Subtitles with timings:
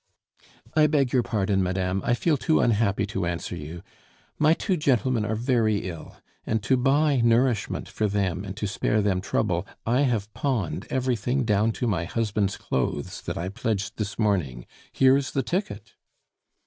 [0.73, 3.83] "I beg your pardon, madame, I feel too unhappy to answer you;
[4.39, 9.03] my two gentlemen are very ill; and to buy nourishment for them and to spare
[9.03, 14.17] them trouble, I have pawned everything down to my husband's clothes that I pledged this
[14.17, 14.65] morning.
[14.91, 15.93] Here is the ticket!"